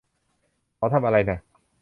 [0.77, 1.39] เขาทำอะไรน่ะ